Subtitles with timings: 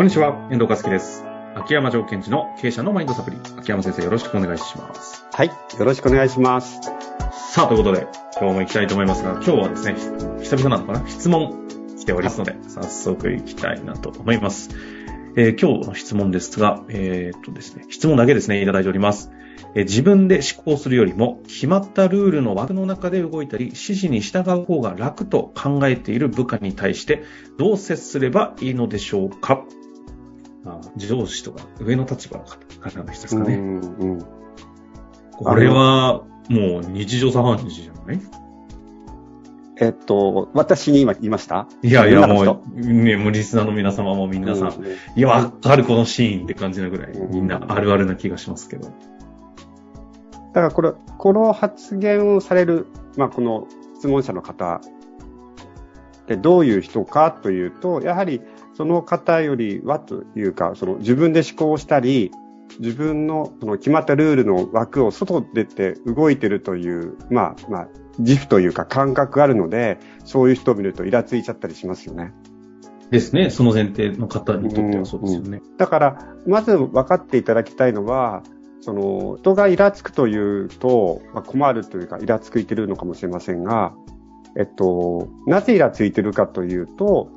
[0.00, 1.26] こんにちは、遠藤和樹です。
[1.54, 3.36] 秋山条件地の経営者のマインドサプリ。
[3.58, 5.26] 秋山先生、よろしくお願いします。
[5.30, 5.48] はい。
[5.48, 5.54] よ
[5.84, 6.80] ろしくお願いします。
[7.52, 8.06] さあ、ということで、
[8.40, 9.96] 今日も行きたいと思いますが、今日はですね、
[10.40, 11.06] 久々なのかな？
[11.06, 11.68] 質問
[11.98, 14.70] 来ておりますので、早速行きたいなと思います。
[15.36, 19.30] えー今日の質問ですが、えーっとですね、質問だけですね、いただいております。
[19.74, 27.22] えー自分で思考するよりも、決まったルールの枠の中で動いたり、指示に従う方が楽と考えている部下に対して、
[27.58, 29.62] どう接すればいいのでしょうか？
[29.62, 29.89] あ
[30.96, 33.54] 上司とか上の立場の方からの人ですかね。
[33.54, 34.26] うんうん。
[35.32, 38.20] これは、もう日常茶飯事じゃない？
[39.80, 41.66] えっと、私に今言いました？
[41.82, 48.88] いやいや、もう、ね、もうリスナーの皆様も皆さん、人うんいや、わかるこのシーンって感じなぐらい、うんみんなあるあるな気がしますけど。
[48.88, 48.90] だ
[50.54, 54.80] からこれ、この発言をされる、まあ、この質問者の方
[56.26, 58.42] でどういう人かというと、やはり
[58.74, 62.30] その方よりはというか、その自分で思考したり、
[62.78, 72.32] 自分のその決まったルールの枠を外出て動いてるという、まあまあ、自負というか感覚があるので、そういう人を見るとイラついちゃったりしますよね。
[73.10, 73.50] ですね。
[73.50, 75.62] その前提の方にとってはそうですよね。
[75.76, 78.42] だから、まず分かっていただきたいのは、
[78.80, 83.94] その、人がイラつくというと、まあ、困るというか、イラつくいてるのかもしれませんが、
[84.56, 87.30] えっと、なぜイラついてるかというと、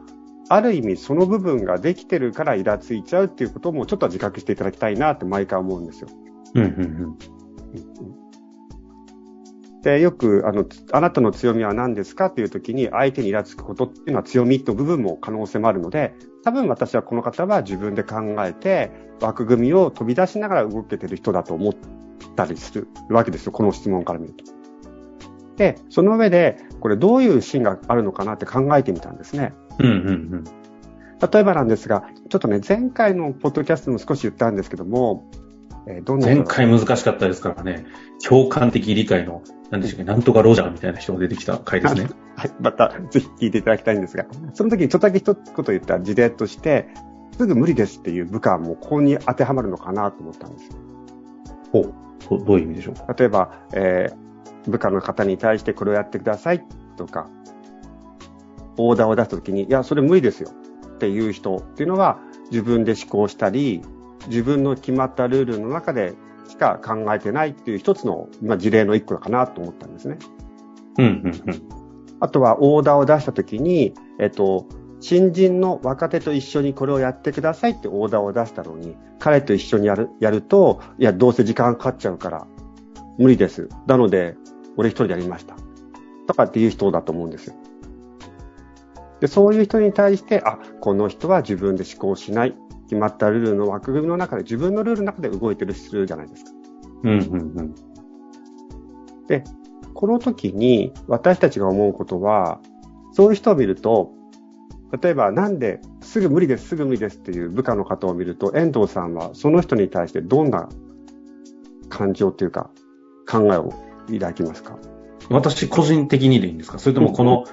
[0.49, 6.09] ある意味その部分ができてるからイラついちゃうっていうこともちょっと自覚していただきたいなって毎回思うんですよ。
[6.55, 6.77] うん、うんう
[7.08, 7.17] ん、
[9.83, 18.91] で、よく、あの、あなたの強みは何ですかという時に、相手にイラつくことっていうのは強みと部分も可能性もあるので、多分私はこの方は自分で考えて、
[19.22, 21.73] 枠組みを飛び出しながら動けてる人だと思っ
[22.35, 24.45] たりするわけですよ、この質問から見ると。
[25.57, 29.53] で、その上で、これどういうシーンがあるのかなって考えてみたんですね。
[29.79, 29.85] うん。
[29.85, 29.99] うん、う
[30.38, 30.43] ん、
[31.31, 35.29] 例えばなんですが、ちょっとね、前回のポッドキャストでも少し言ったんですけども、
[35.88, 37.85] えーどんな前回難しかったですからね。
[38.25, 42.07] 共感的理解の、何でしたっけ、なんとかロジャーみたいな人が出てきた回ですね。
[42.35, 46.88] はい、またぜひ聞いていただきたいんですが、その時にちょっとだけ一言言った事例として、
[47.38, 50.73] すぐ無理ですっていう部下もここに当てはまるのかなと思ったんですよ。
[51.72, 51.94] ほう。
[52.29, 53.13] どどういう意味でしょうか？
[53.17, 54.23] 例えば、えー
[54.66, 56.63] 部下の方に対してこれをやってください
[56.95, 57.28] とか、
[58.78, 60.50] オーダーを出した時に、いや、それ無理ですよ
[60.95, 62.19] っていう人っていうのは
[62.51, 63.81] 自分で思考したり、
[64.28, 66.13] 自分の決まったルールの中で
[66.47, 70.17] しか考えてないっていう一つの、まあ、事例の一個かなと思ったんですね。
[70.97, 71.34] うん、うん、うん。
[72.19, 74.67] あとはオーダーを出したときに、えっと、
[75.01, 82.47] 新人の若手と一緒にこれをやってくださいってオーダーを出したのに、彼と一緒にやる、やると、いや、どうせ時間かかっちゃうから、
[83.17, 83.67] 無理です。
[83.85, 84.35] なので、
[84.78, 85.55] 俺一人でやりました。
[86.28, 87.55] とかっていう人だと思うんですよ。
[89.23, 92.57] で、そういう人に対して、あ、この人は自分で思考しない。
[92.89, 96.51] 決まったルールの枠組みの中で、自分のルールの中で動いてるするじゃないですか。
[97.03, 97.75] うん、うん、うん。
[99.28, 99.45] で、
[99.94, 102.59] この時に私たちが思うことは、
[103.13, 104.11] そういう人を見ると、
[105.01, 110.67] 例えばなんですぐ無理です、すぐ無理ですっていう部下の方を見ると、遠藤さんはその人に対してどんな
[111.88, 112.72] 感情というか
[113.25, 113.73] 考えを
[114.11, 114.78] 抱きますか？
[115.29, 116.78] 私個人的にでいいんですか？
[116.78, 117.45] それともこの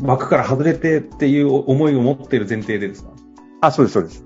[0.00, 3.10] 枠から外れてっていう思いを持ってる前提でですか？
[3.60, 4.24] あ、そうです、そうです。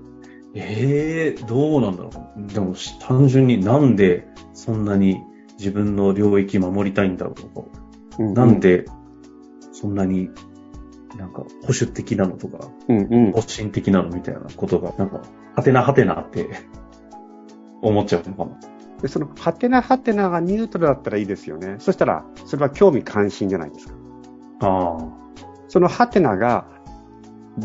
[0.55, 2.47] ええどうなんだろう？
[2.53, 5.21] でも、単純になんでそんなに
[5.57, 7.67] 自分の領域守りたいんだろうとか、
[8.19, 8.85] うなんで
[9.71, 10.29] そんなに
[11.17, 13.31] なんか保守的なのとか、うんうん。
[13.31, 15.21] 保身的なのみたいなことが、なんか、
[15.55, 16.49] はてなはてなって
[17.81, 18.59] 思っちゃうのかな。
[19.01, 21.77] でその、ハテナハテナがニュートラルだったらいいですよね。
[21.79, 23.93] そしたら、それは興味関心じゃないですか。
[24.61, 25.18] ああ。
[25.69, 26.65] そのハテナが、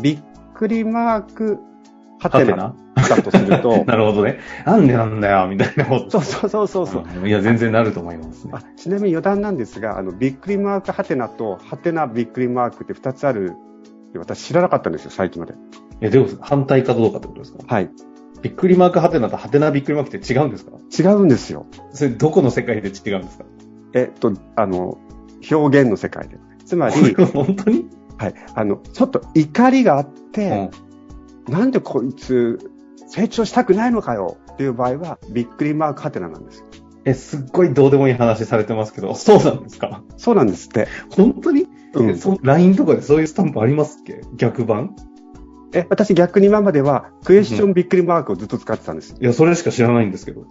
[0.01, 0.19] びっ
[0.53, 1.59] くりマーク
[2.19, 2.73] ハテナ
[3.09, 4.39] だとすると、 なるほどね。
[4.65, 6.19] なんでなんだよ、みたいなこと。
[6.21, 7.23] そうそうそうそうそう。
[7.23, 8.53] んいや、全然なると思いますね。
[8.55, 13.53] あちなみに余談なんですが、あの、びっくりマークハテナと、ハテナびっくりマークって2つある
[14.17, 15.55] 私知らなかったんですよ、最近まで。
[16.01, 17.59] え、でも、反対かどうかってことですか？
[17.67, 17.89] はい。
[18.41, 20.71] びっくりマークはてなとはてなびっくりマークって違うんですか？
[20.97, 21.65] 違うんですよ。
[21.91, 23.45] それ、どこの世界で違うんですか？
[23.93, 24.97] えっと、あの、
[25.51, 26.37] 表現の世界で。
[26.65, 27.87] つまり、 本当に？
[28.17, 28.33] はい。
[28.55, 30.69] あの、ちょっと怒りがあっうて、ん。
[31.47, 32.59] なんでこいつ、
[33.07, 34.37] 成長したくないのかよ？
[34.53, 36.65] っていう場合は、びっくりマークハテナなんですよ。
[37.05, 40.01] え、すっごいどうでもいい話されてますけど、そうなんですか？
[40.17, 40.87] そうなんですって。
[41.15, 42.19] 本当に、うん。
[42.41, 44.21] ?LINE とかでそういうスタンプありますっけ？
[44.35, 44.95] 逆版？
[45.73, 49.17] え、私逆に今までは、クエスチョンびっくりマークをずっと使ってたんですよ。
[49.21, 50.45] いや、それしか知らないんですけど。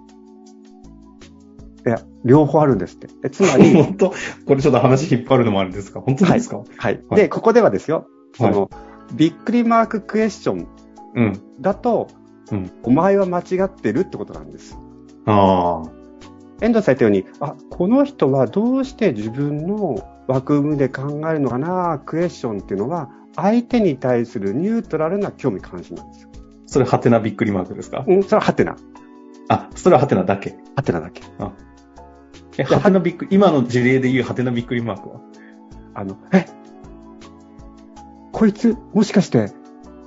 [1.87, 3.09] いや、両方あるんですって。
[3.25, 4.11] えつまり、 本当？
[4.47, 6.01] これちょっと話引っ張るのもあれですか？
[6.01, 7.03] 本当ですか、はい。
[7.15, 8.71] で、ここではですよ、そはいの、
[9.15, 10.67] びっくりマーククエスチョン
[11.15, 11.41] うん。
[11.61, 12.09] だと、
[12.53, 14.77] うんお前は間違ってるってことなんです。
[15.27, 15.91] ああ。
[16.61, 19.97] 遠藤さん言ったように、あ、この人はどうして自分の
[20.29, 26.29] 枠組みで考えるのかな、クエスチョンっていうのは、相手に対するニュートラルな興味関心なんですよ。
[26.67, 28.05] それ、ハテナびっくりマークですか？
[28.07, 28.77] うん、それはハテナ。
[29.49, 30.57] あ、それはハテナだけ。
[30.77, 31.23] ハテナだけ。
[32.59, 35.21] え、ハテナびっくり、今の事例で言うハテナびっくりマークは。
[35.95, 36.47] あの、え、
[38.33, 39.53] こいつ、もしかして、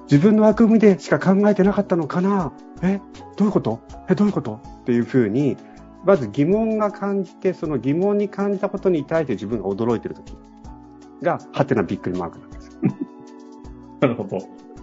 [0.03, 2.53] 自分の枠組みでしか考えてなかったのかな？
[2.81, 3.01] え、
[3.35, 3.81] どういうこと？
[4.09, 4.61] え、どういうこと？
[4.81, 5.57] っていうふうに、
[6.05, 10.33] まず疑問が感じて、その疑問に感じたことに対して自分が驚いてるとき
[11.21, 12.67] が、ハテナびっくりマークなんです。
[12.67, 12.71] よ。
[13.99, 14.39] なるほど。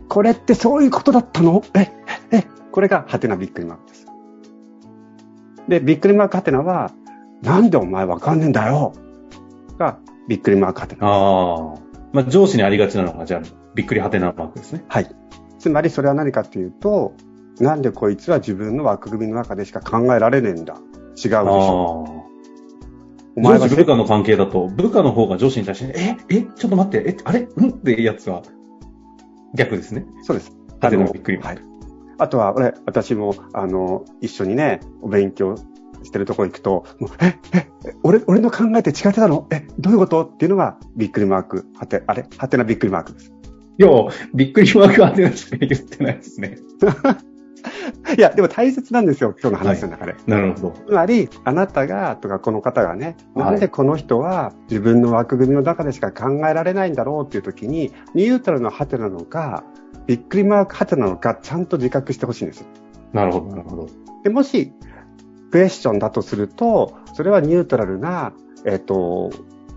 [0.08, 1.62] これってそういうことだったの？
[1.74, 1.90] え、
[2.30, 4.06] え、え、これがハテナびっくりマークです。
[5.68, 6.92] で、びっくりマークハテナは、
[7.44, 8.92] なんでお前わかんねえんだよ
[9.78, 9.98] が、
[10.28, 11.06] びっくりマークハテナ。
[11.06, 11.78] ああ。
[12.12, 13.42] まあ、上司にありがちなのが、じゃあ、
[13.74, 14.84] びっくりハテナマークですね。
[14.88, 15.14] はい。
[15.58, 17.12] つまりそれは何かっていうと、
[17.60, 20.74] なんでこいつは自分の枠組みの中でしか考えられねえんだ。
[20.74, 21.30] 違うでし。
[21.32, 22.24] ょ。
[23.36, 27.48] お前は部下の関係だと、部下の方が上司に対して、え、え、ちょっと待って、え、あれ？
[27.56, 27.70] うん？
[27.70, 28.42] ってやつは、
[29.54, 30.06] 逆ですね。
[30.22, 30.52] そうです。
[30.80, 31.60] ハテナびっくりマーク。
[31.62, 31.68] はい。
[32.18, 35.56] あとは、俺、私も、あの、一緒にね、お勉強
[36.04, 39.46] してるとこ行くと、もうえ、え、え俺、俺の考えて違ってたの？
[39.50, 40.24] え、どういうこと？
[40.24, 42.26] っていうのが、びっくりマーク、はて、あれ？
[42.38, 43.32] はてなびっくりマークです。
[43.78, 43.88] いや、
[44.34, 46.58] びっくりマークハテナしか言ってないですね。
[48.16, 50.14] いや、でも大切なんですよ、今日の話の中で。
[50.26, 50.74] なるほど。
[50.86, 59.64] つまり、あなたが、とかこの方がね、はいなんでこの人は自分の枠組みの中でしか考えられないんだろうっていう時に、ニュートラルのハテなのか、
[60.06, 62.66] びっくりマークハテなのか、ちゃんと自覚してほしいんです。
[63.12, 63.88] なるほど、なるほど。
[64.22, 64.72] で、もし、
[65.54, 68.32] クエスチョンだとすると、それはニュートラルな、
[68.66, 69.30] えっ、と、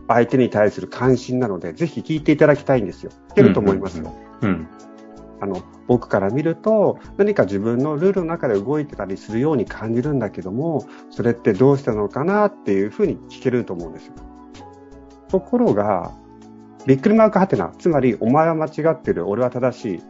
[0.08, 3.12] 相手に対する関心なので、ぜひ聞いていただきたいんですよ。
[3.30, 4.12] いけると思いますよ。
[4.42, 4.68] うん。
[5.40, 14.14] あの、僕から見ると、何か自分のルールの中で動いてたりするように感じるんだけども、それってどうしたのかなっていうふうに聞けると思うんですよ。
[15.28, 16.12] ところが、
[16.88, 20.04] びっくりマークハテナ、つまり、お前は間違ってる、俺は正しい、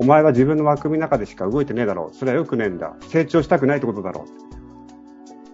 [0.00, 4.53] お前は自分の枠組みの中でしか動いてねえだろう、それは良くねえんだ、成長したくないってことだろう。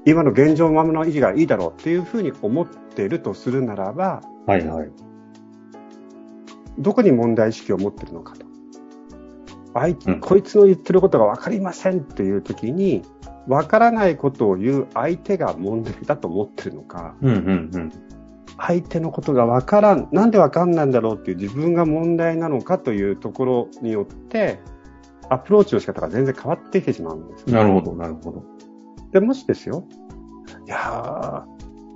[0.06, 4.90] 今の現状ままの維持がいいだろうっていうふうに思っているとするならば、はいはい。
[6.78, 8.46] どこに問題意識を持ってるのかと。
[9.74, 13.02] あいうんこいつの言ってることが分かりませんっていう時に、
[13.46, 17.92] 分からないことを言う相手が問題だと思ってるのか、うんうんうん。
[18.58, 24.60] 相手のことが分からん、なんで分かんないんだろうっていう自分が問題なのかというところによって、
[25.28, 27.46] アプローチの仕方が全然変わってきてしまうんです。
[27.46, 28.44] なるほど、なるほど。
[29.12, 29.84] で、もしですよ、
[30.66, 31.44] いや、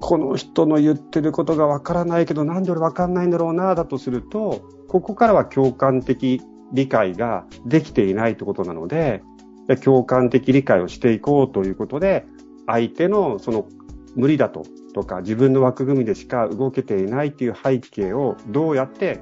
[0.01, 9.23] この人の言ってることがわからないけど、なんで俺わかんないんだろうな、だとすると、ここからは共感的理解ができていないということなので、
[9.67, 12.27] で共感的理解をしていこうということで、
[12.67, 13.67] 相手のその
[14.15, 14.65] 無理だと、
[14.95, 19.21] とか自分の枠組みでしか動けていないという背景をどうやって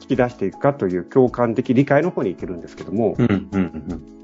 [0.00, 4.20] 引き出していくかという共感的理解の方に行けるんですけども、うんうんうん。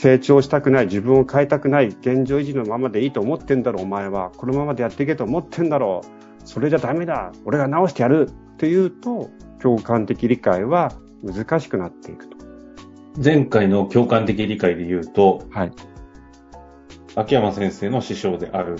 [0.00, 4.32] 成長したくない、自分を変えたくない、現状維持のままでいいと思ってんだろ、お前は。
[4.34, 6.48] このままでやっていけと思ってんだろう。
[6.48, 7.32] それじゃダメだ。
[7.44, 8.30] 俺が直してやる。
[8.30, 9.28] っていうと、
[9.60, 10.92] 共感的理解は
[11.22, 12.38] 難しくなっていくと。
[13.22, 15.72] 前回の共感的理解で言うと、はい。
[17.14, 18.76] 秋山先生の師匠である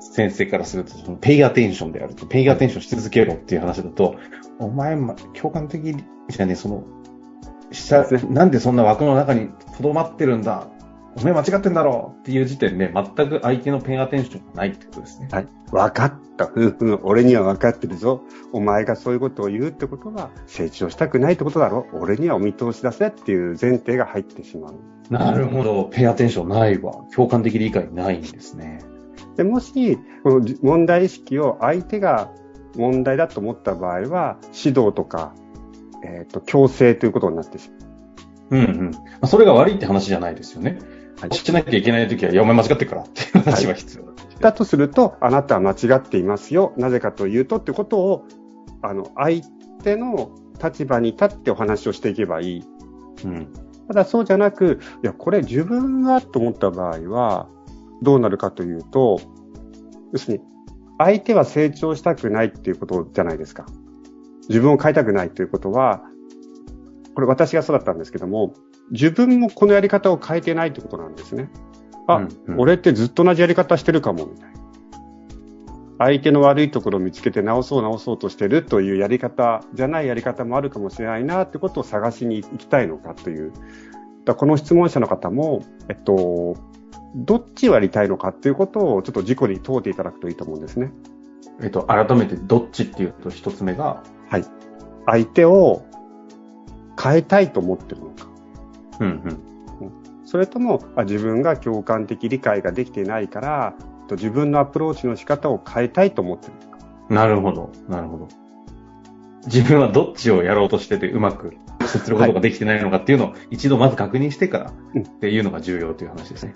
[0.00, 4.16] 先生からすると、そのペイアテンションであると、ペイアテンションし続けろっていう話だと、
[4.58, 5.94] お前、ま共感的
[6.28, 6.84] じゃね、その、
[7.72, 7.90] し
[8.30, 10.66] なんでそんな枠の中に留まってるんだ？
[11.16, 12.14] お前間違ってんだろ？
[12.16, 15.28] うっていう時点で全く相手のペイアテンションがないってことですね。
[15.32, 15.48] はい。
[15.72, 16.50] 分かった。
[16.54, 17.00] うんうん。
[17.02, 18.22] 俺には分かってるぞ。
[18.52, 21.86] お前がそういうことを言うってことは、成長したくないってことだろ？
[21.92, 24.74] 俺にはお見通し出せっていう前提が入ってしまう。
[25.10, 25.90] なるほど。
[25.92, 26.92] ペイアテンションないわ。
[27.12, 28.78] 共感的理解ないんですね。
[29.36, 32.30] でもし、この問題意識を相手が
[32.76, 35.34] 問題だと思った場合は、指導とか、
[36.04, 37.70] えっ、と、強制ということになってし
[38.50, 38.60] まう。
[38.62, 38.90] うんうん。
[38.90, 40.78] まあそれが悪いって話じゃないですよね。
[41.20, 44.10] はいしなきゃいけないときは、いや、お前間違ってるからっていう話は必要だ。
[44.40, 46.72] だとすると、あなたは間違っていますよ。
[46.78, 48.24] なぜかというとってことを、
[48.80, 49.42] あの、相
[49.82, 50.30] 手の
[50.62, 52.64] 立場に立ってお話をしていけばいい。
[53.24, 53.48] うん。
[53.88, 57.48] ただそうじゃなく、いや、これ自分がと思った場合は、
[58.02, 59.20] どうなるかというと、
[60.12, 60.44] 要するに、
[60.96, 63.66] 相手は成長したくないっていうことじゃないですか。
[64.50, 66.02] 自分を変えたくないということは、
[67.14, 68.52] これ私がそうだったんですけども、
[68.90, 71.50] 自分もこのやり方を変えてないってことなんですね。
[72.06, 74.60] あ、うんうん俺ってずっと同じやり方してるかも、みたいな。
[75.98, 83.52] 相手の悪いところを見つけて直そう直そうとしてるというやり方じゃないやり方もあるかもしれないなってことを探しに行きたいのかという
[84.24, 86.56] だこの質問者の方も、えっと、
[87.14, 90.90] どっちをやりたいのかっていうことをちょっと自己に問うていただくといいと思うんですね。
[91.62, 94.44] えっと、改めてどっちっていうと一つ目が、はい。
[95.06, 95.84] 相手を
[97.00, 98.28] 変えたいと思ってるのか。
[99.00, 100.24] うんうん。
[100.24, 103.74] それとも、あ自分が共感的理解ができていないから、
[104.06, 106.78] と自分のアプローチの仕方を変えたいと思ってるのか。
[107.08, 108.28] なるほど、なるほど。
[109.46, 116.54] 自分はどっちをやろうとしててうまく接することができてないのかっていうのを一度まず確認してからうんっていうのが重要という話ですね。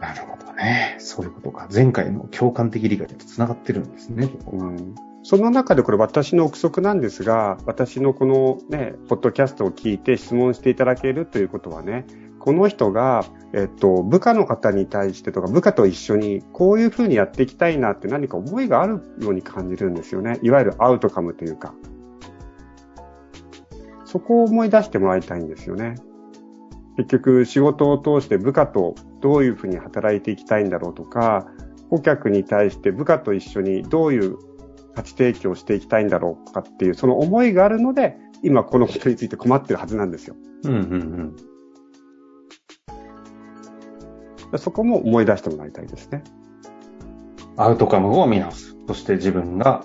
[0.00, 0.96] なるほどね。
[0.98, 1.68] そういうことか。
[1.72, 4.30] 前回の共感的理解と繋がってるんですね。
[4.50, 12.04] うんその中でこれ私の憶測なんですが、私のこのね、ポッドキャストを聞いて質問していただけるということはね、
[12.38, 20.38] この人が、えっと、部下の方に対してとか、部下と一緒にこういうふうにやっていきたいなって何か思いがあるように感じるんですよね。
[20.42, 21.72] いわゆるアウトカムというか。
[24.04, 25.94] そこを思い出してもらいたいんですよね。
[26.98, 31.46] 結局、仕事を通して部下とどういうふうに働いていきたいんだろうとか、
[31.88, 34.36] 顧客に対して部下と一緒にどういう
[34.94, 40.36] 価値提供していきたいんだろうかっていう、その思いがあるので、今このことについて困ってるはずなんですよ。
[40.64, 41.36] うんうん
[44.56, 46.22] そこも思い出してもらいたいですね。
[47.56, 47.62] うん。
[47.62, 48.76] アウトカムを見直す。
[48.86, 49.84] そして自分が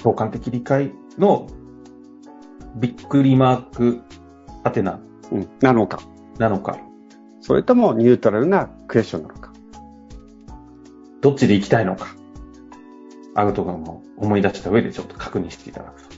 [0.00, 1.48] 共感的理解の
[2.76, 4.02] びっくりマーク
[4.62, 5.00] ハテナ
[5.32, 5.48] うん。
[5.60, 6.00] なのか。
[6.38, 6.78] なのか、
[7.40, 9.52] それともニュートラルなクエスチョンなのか。
[11.20, 12.08] どっちで行きたいのか、
[13.34, 16.14] アウトカムを思い出した上でちょっと確認していただくと。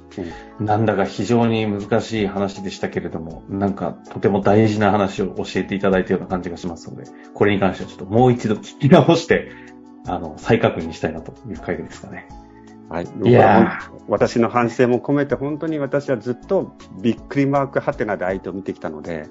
[0.62, 9.50] なんだか非常に難しい話でしたけれども、なんかとても大事な話を教えていただいたような感じがしますので、これに関してはちょっともう一度聞き直して、
[10.06, 12.28] あの、再確認したいなという回ですかね。
[12.88, 13.08] はい。
[13.24, 19.26] いや私の反省も込めて本当に私はずっとびっくりマークハテナで相手を見てきたので、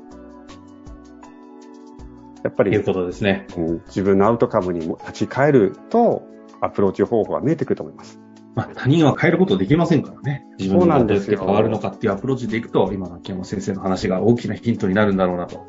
[2.44, 3.48] やっぱりということですね。
[3.58, 6.27] うん自分のアウトカムにも立ち返ると、
[6.62, 8.20] アプローチ方法は見えてくると思います。
[8.56, 10.46] まあ、他人は変えることできませんからね。
[10.58, 15.66] 自分そうながどうやって変わるのかっていうアプローチでいくと、今の秋山先生の話が大きなヒントになるんだろうなと。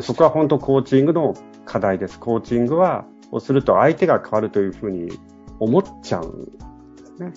[0.00, 1.34] そこは本当コーチングの
[1.66, 2.18] 課題です。
[2.18, 5.10] コーチングは、をすると相手が変わるというふうに
[5.58, 6.44] 思っちゃうん
[6.96, 7.32] ですね。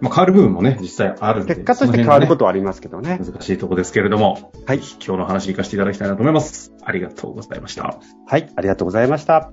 [0.00, 1.54] まあ、変わる部分もね、実際あるんで。
[1.54, 3.20] 結果として変わることはありますけどね。
[3.22, 4.78] 難しいところですけれども、はい。
[4.78, 6.72] 今日の話活かしていただきたいなと思います。
[6.82, 7.98] ありがとうございました。
[8.26, 8.50] はい。
[8.56, 9.52] ありがとうございました。